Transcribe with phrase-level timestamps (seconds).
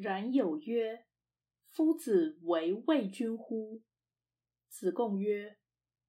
[0.00, 1.04] 然有曰
[1.68, 3.82] ：“夫子为魏君乎？”
[4.68, 5.58] 子贡曰：“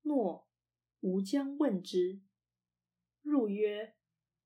[0.04, 0.47] 诺，
[1.02, 2.21] 吾将问之。”
[3.21, 3.96] 入曰：“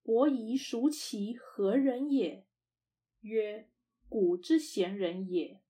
[0.01, 2.47] 伯夷孰其何人也？”
[3.21, 3.69] 曰
[4.09, 5.61] ：“古之贤人也。”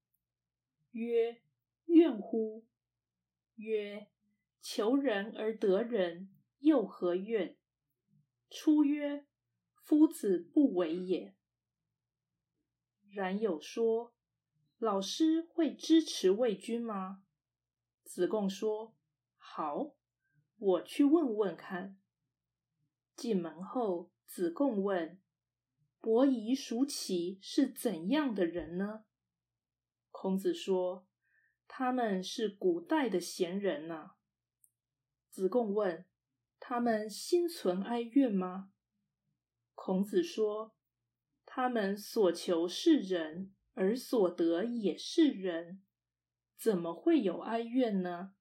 [0.92, 1.42] 曰
[1.88, 2.66] ：“怨乎？”
[3.58, 4.08] 曰
[4.62, 6.30] ：“求人而得人，
[6.60, 7.58] 又何怨？”
[8.50, 9.26] 出曰
[9.76, 11.35] ：“夫子不为也。”
[13.16, 14.14] 然有说
[14.78, 17.24] ：“老师会支持魏军吗？”
[18.04, 18.94] 子贡说
[19.40, 19.96] ：“好，
[20.58, 21.98] 我去问问看。”
[23.16, 25.20] 进门后，子贡问
[26.02, 29.06] ：“伯夷、叔齐是怎样的人呢？”
[30.12, 31.08] 孔子说
[31.68, 34.16] ：“他们是古代的贤人呐。”
[35.32, 36.06] 子贡问
[36.60, 38.72] ：“他们心存哀怨吗？”
[39.74, 40.76] 孔子说
[41.56, 45.82] ：“他们所求是人，而所得也是人，
[46.58, 48.34] 怎么会有哀怨呢？”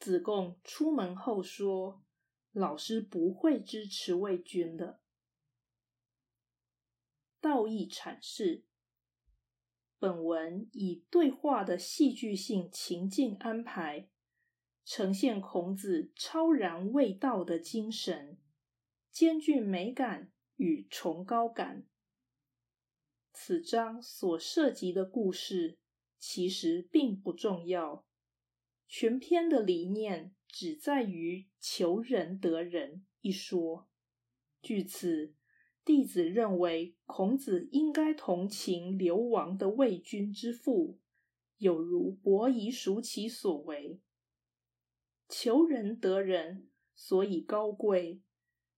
[0.00, 2.02] 子贡出门后说
[2.50, 5.00] ：“老师不会支持魏军的。”
[7.40, 8.64] 道义阐释。
[10.00, 14.08] 本文以对话的戏剧性情境安排，
[14.84, 18.40] 呈现孔子超然未道的精神，
[19.12, 21.86] 兼具美感与崇高感。
[23.32, 25.78] 此章所涉及的故事
[26.18, 28.04] 其实并不重要，
[28.86, 33.88] 全篇的理念只在于“求仁得仁”一说。
[34.60, 35.34] 据此。
[35.84, 41.00] 弟子认为，孔子应该同情流亡的魏军之父，
[41.56, 44.00] 有如伯夷、叔齐所为。
[45.28, 48.22] 求仁得仁，所以高贵，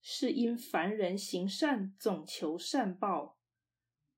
[0.01, 3.34] 是因凡人行善总求善报，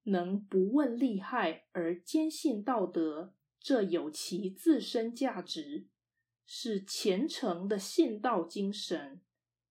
[0.07, 5.89] 能不问利害而坚信道德，这有其自身价值，
[6.45, 9.21] 是虔诚的信道精神，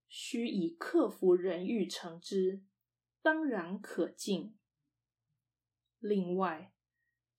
[0.09, 2.63] 须以克服人欲成之。
[3.21, 4.55] 当然可敬。
[5.99, 6.73] 另外，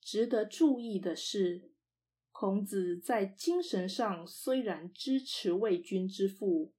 [0.01, 1.73] 值得注意的是，
[2.33, 6.75] 孔子在精神上虽然支持魏军之父，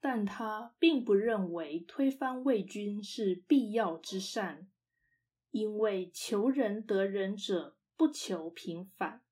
[0.00, 4.70] 但他并不认为推翻魏军是必要之善，
[5.56, 9.22] 因为求仁得仁者不求平凡。